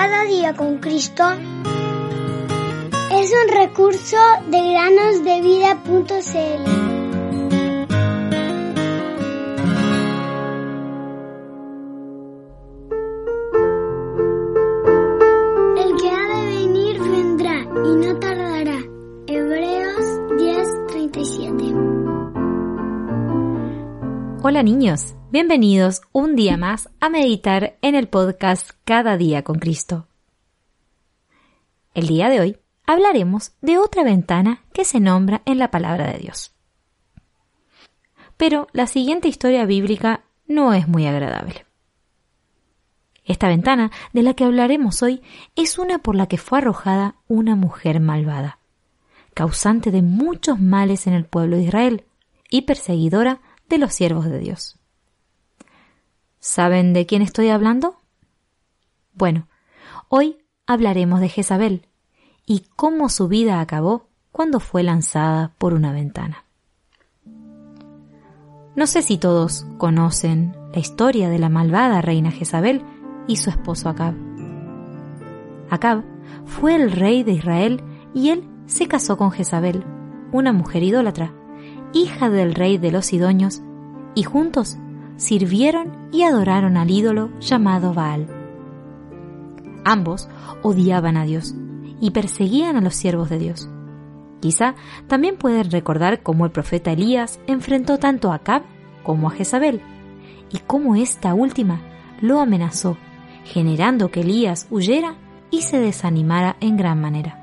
Cada 0.00 0.22
día 0.26 0.54
con 0.54 0.78
Cristo 0.78 1.24
es 3.10 3.32
un 3.32 3.48
recurso 3.52 4.16
de 4.46 4.70
granosdevida.cl. 4.70 7.07
Hola 24.40 24.62
niños, 24.62 25.16
bienvenidos 25.32 26.00
un 26.12 26.36
día 26.36 26.56
más 26.56 26.88
a 27.00 27.08
meditar 27.08 27.76
en 27.82 27.96
el 27.96 28.06
podcast 28.06 28.70
Cada 28.84 29.16
día 29.16 29.42
con 29.42 29.58
Cristo. 29.58 30.06
El 31.92 32.06
día 32.06 32.28
de 32.28 32.38
hoy 32.38 32.56
hablaremos 32.86 33.56
de 33.62 33.78
otra 33.78 34.04
ventana 34.04 34.62
que 34.72 34.84
se 34.84 35.00
nombra 35.00 35.42
en 35.44 35.58
la 35.58 35.72
palabra 35.72 36.12
de 36.12 36.18
Dios. 36.18 36.54
Pero 38.36 38.68
la 38.72 38.86
siguiente 38.86 39.26
historia 39.26 39.66
bíblica 39.66 40.22
no 40.46 40.72
es 40.72 40.86
muy 40.86 41.08
agradable. 41.08 41.66
Esta 43.24 43.48
ventana 43.48 43.90
de 44.12 44.22
la 44.22 44.34
que 44.34 44.44
hablaremos 44.44 45.02
hoy 45.02 45.20
es 45.56 45.80
una 45.80 45.98
por 45.98 46.14
la 46.14 46.28
que 46.28 46.38
fue 46.38 46.58
arrojada 46.58 47.16
una 47.26 47.56
mujer 47.56 47.98
malvada, 47.98 48.60
causante 49.34 49.90
de 49.90 50.02
muchos 50.02 50.60
males 50.60 51.08
en 51.08 51.14
el 51.14 51.24
pueblo 51.24 51.56
de 51.56 51.64
Israel 51.64 52.04
y 52.48 52.62
perseguidora 52.62 53.40
de 53.68 53.78
los 53.78 53.92
siervos 53.92 54.24
de 54.26 54.38
Dios. 54.38 54.78
¿Saben 56.40 56.92
de 56.92 57.06
quién 57.06 57.22
estoy 57.22 57.48
hablando? 57.48 57.96
Bueno, 59.14 59.48
hoy 60.08 60.38
hablaremos 60.66 61.20
de 61.20 61.28
Jezabel 61.28 61.86
y 62.46 62.64
cómo 62.76 63.08
su 63.08 63.28
vida 63.28 63.60
acabó 63.60 64.08
cuando 64.32 64.60
fue 64.60 64.82
lanzada 64.82 65.52
por 65.58 65.74
una 65.74 65.92
ventana. 65.92 66.44
No 68.76 68.86
sé 68.86 69.02
si 69.02 69.18
todos 69.18 69.66
conocen 69.76 70.54
la 70.72 70.78
historia 70.78 71.28
de 71.28 71.40
la 71.40 71.48
malvada 71.48 72.00
reina 72.00 72.30
Jezabel 72.30 72.84
y 73.26 73.36
su 73.36 73.50
esposo 73.50 73.88
Acab. 73.88 74.14
Acab 75.68 76.04
fue 76.46 76.76
el 76.76 76.92
rey 76.92 77.24
de 77.24 77.32
Israel 77.32 77.82
y 78.14 78.30
él 78.30 78.48
se 78.66 78.86
casó 78.86 79.16
con 79.16 79.32
Jezabel, 79.32 79.84
una 80.30 80.52
mujer 80.52 80.82
idólatra, 80.84 81.32
hija 81.92 82.30
del 82.30 82.54
rey 82.54 82.78
de 82.78 82.92
los 82.92 83.06
Sidonios, 83.06 83.62
y 84.18 84.24
juntos 84.24 84.76
sirvieron 85.16 86.08
y 86.10 86.24
adoraron 86.24 86.76
al 86.76 86.90
ídolo 86.90 87.30
llamado 87.38 87.94
Baal. 87.94 88.26
Ambos 89.84 90.28
odiaban 90.60 91.16
a 91.16 91.22
Dios 91.22 91.54
y 92.00 92.10
perseguían 92.10 92.74
a 92.74 92.80
los 92.80 92.96
siervos 92.96 93.30
de 93.30 93.38
Dios. 93.38 93.68
Quizá 94.40 94.74
también 95.06 95.36
pueden 95.36 95.70
recordar 95.70 96.24
cómo 96.24 96.46
el 96.46 96.50
profeta 96.50 96.90
Elías 96.90 97.38
enfrentó 97.46 97.98
tanto 97.98 98.32
a 98.32 98.36
Acab 98.36 98.62
como 99.04 99.28
a 99.28 99.30
Jezabel, 99.30 99.82
y 100.50 100.58
cómo 100.66 100.96
esta 100.96 101.32
última 101.32 101.80
lo 102.20 102.40
amenazó, 102.40 102.96
generando 103.44 104.10
que 104.10 104.22
Elías 104.22 104.66
huyera 104.68 105.14
y 105.52 105.62
se 105.62 105.78
desanimara 105.78 106.56
en 106.58 106.76
gran 106.76 107.00
manera. 107.00 107.38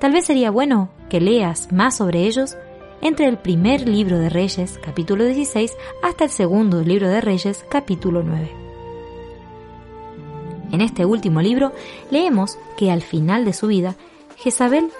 Tal 0.00 0.10
vez 0.10 0.24
sería 0.24 0.50
bueno 0.50 0.90
que 1.08 1.20
leas 1.20 1.70
más 1.70 1.96
sobre 1.96 2.26
ellos 2.26 2.56
entre 3.02 3.26
el 3.26 3.36
primer 3.36 3.88
libro 3.88 4.18
de 4.18 4.30
Reyes, 4.30 4.78
capítulo 4.82 5.24
16, 5.24 5.76
hasta 6.02 6.24
el 6.24 6.30
segundo 6.30 6.82
libro 6.82 7.08
de 7.08 7.20
Reyes, 7.20 7.64
capítulo 7.68 8.22
9. 8.22 8.50
En 10.70 10.80
este 10.80 11.04
último 11.04 11.42
libro 11.42 11.72
leemos 12.10 12.58
que 12.76 12.92
al 12.92 13.02
final 13.02 13.44
de 13.44 13.52
su 13.52 13.66
vida, 13.66 13.96
Jezabel 14.36 14.90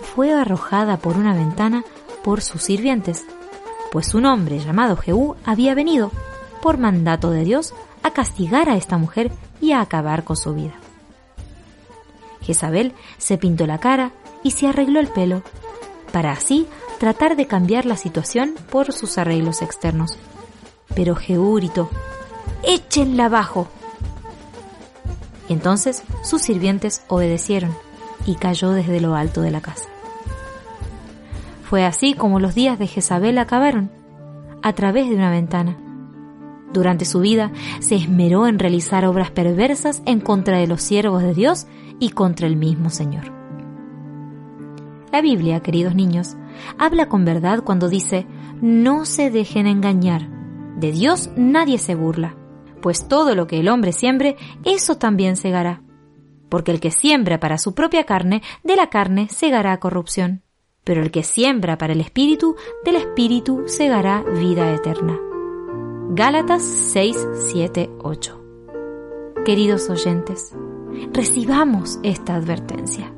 fue 0.00 0.32
arrojada 0.32 0.96
por 0.96 1.18
una 1.18 1.34
ventana 1.34 1.84
por 2.24 2.40
sus 2.40 2.62
sirvientes, 2.62 3.26
pues 3.92 4.14
un 4.14 4.24
hombre 4.24 4.58
llamado 4.58 4.96
Jehú 4.96 5.36
había 5.44 5.74
venido, 5.74 6.10
por 6.62 6.78
mandato 6.78 7.30
de 7.30 7.44
Dios, 7.44 7.74
a 8.02 8.10
castigar 8.12 8.70
a 8.70 8.76
esta 8.76 8.96
mujer 8.96 9.30
y 9.60 9.72
a 9.72 9.82
acabar 9.82 10.24
con 10.24 10.36
su 10.36 10.54
vida. 10.54 10.74
Jezabel 12.40 12.94
se 13.18 13.36
pintó 13.36 13.66
la 13.66 13.78
cara 13.78 14.12
y 14.42 14.52
se 14.52 14.66
arregló 14.66 14.98
el 14.98 15.08
pelo, 15.08 15.42
para 16.10 16.32
así 16.32 16.66
tratar 17.00 17.34
de 17.34 17.46
cambiar 17.46 17.86
la 17.86 17.96
situación 17.96 18.54
por 18.70 18.92
sus 18.92 19.16
arreglos 19.16 19.62
externos. 19.62 20.18
Pero 20.94 21.16
Jehú 21.16 21.54
gritó, 21.54 21.88
¡Échenla 22.62 23.24
abajo! 23.24 23.68
Entonces 25.48 26.02
sus 26.22 26.42
sirvientes 26.42 27.02
obedecieron 27.08 27.74
y 28.26 28.34
cayó 28.34 28.72
desde 28.72 29.00
lo 29.00 29.14
alto 29.14 29.40
de 29.40 29.50
la 29.50 29.62
casa. 29.62 29.86
Fue 31.64 31.86
así 31.86 32.12
como 32.12 32.38
los 32.38 32.54
días 32.54 32.78
de 32.78 32.86
Jezabel 32.86 33.38
acabaron, 33.38 33.90
a 34.62 34.74
través 34.74 35.08
de 35.08 35.14
una 35.14 35.30
ventana. 35.30 35.78
Durante 36.70 37.06
su 37.06 37.20
vida 37.20 37.50
se 37.78 37.94
esmeró 37.94 38.46
en 38.46 38.58
realizar 38.58 39.06
obras 39.06 39.30
perversas 39.30 40.02
en 40.04 40.20
contra 40.20 40.58
de 40.58 40.66
los 40.66 40.82
siervos 40.82 41.22
de 41.22 41.32
Dios 41.32 41.66
y 41.98 42.10
contra 42.10 42.46
el 42.46 42.56
mismo 42.56 42.90
Señor. 42.90 43.39
La 45.12 45.20
Biblia, 45.20 45.60
queridos 45.60 45.94
niños, 45.94 46.36
habla 46.78 47.08
con 47.08 47.24
verdad 47.24 47.62
cuando 47.64 47.88
dice, 47.88 48.26
no 48.60 49.04
se 49.04 49.30
dejen 49.30 49.66
engañar, 49.66 50.28
de 50.76 50.92
Dios 50.92 51.30
nadie 51.36 51.78
se 51.78 51.94
burla 51.94 52.36
pues 52.80 53.08
todo 53.08 53.34
lo 53.34 53.46
que 53.46 53.60
el 53.60 53.68
hombre 53.68 53.92
siembre, 53.92 54.36
eso 54.64 54.96
también 54.96 55.36
segará. 55.36 55.82
Porque 56.48 56.72
el 56.72 56.80
que 56.80 56.90
siembra 56.90 57.38
para 57.38 57.58
su 57.58 57.74
propia 57.74 58.04
carne, 58.04 58.42
de 58.64 58.76
la 58.76 58.88
carne 58.88 59.28
segará 59.28 59.78
corrupción. 59.78 60.42
Pero 60.82 61.02
el 61.02 61.10
que 61.10 61.22
siembra 61.22 61.78
para 61.78 61.92
el 61.92 62.00
espíritu, 62.00 62.56
del 62.84 62.96
espíritu 62.96 63.64
segará 63.66 64.22
vida 64.22 64.74
eterna. 64.74 65.18
Gálatas 66.10 66.62
6, 66.62 67.16
7, 67.52 67.90
8. 68.02 68.44
Queridos 69.44 69.88
oyentes, 69.88 70.54
recibamos 71.12 72.00
esta 72.02 72.34
advertencia. 72.34 73.14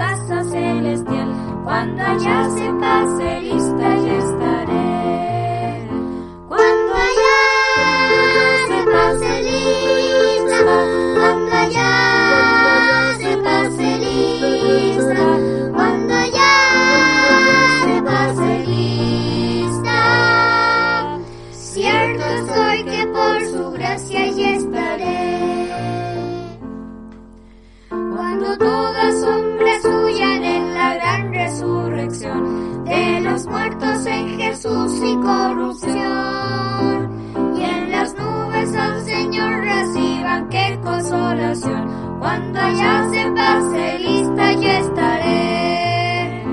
Casa 0.00 0.42
celestial, 0.44 1.28
cuando 1.62 2.02
allá 2.02 2.48
se 2.48 2.72
y 34.98 35.16
corrupción. 35.16 37.10
Y 37.56 37.62
en 37.62 37.90
las 37.90 38.14
nubes 38.14 38.74
al 38.74 39.04
Señor 39.04 39.60
reciban 39.60 40.48
qué 40.48 40.78
consolación. 40.82 42.18
Cuando 42.18 42.60
allá 42.60 43.08
se 43.10 43.30
pase 43.30 43.98
lista 44.00 44.52
yo 44.54 44.68
estaré. 44.68 46.44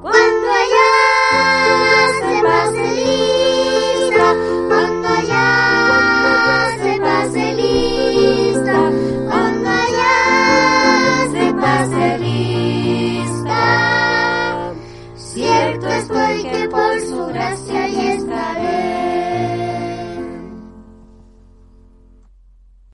Cuando 0.00 0.46
allá 0.62 0.92
se 2.20 2.42
pase 2.42 2.84
lista, 3.04 4.34
cuando 4.68 5.08
allá 5.08 5.48
se 6.82 6.92
pase 7.00 7.54
lista, 7.54 8.78
cuando 9.28 9.68
allá 9.68 10.16
se 11.32 11.46
pase 11.54 12.18
lista. 12.18 13.62
Cierto 15.16 15.86
estoy 15.88 16.42
que 16.44 16.68
por 16.68 17.00
su 17.00 17.26
gracia 17.26 17.69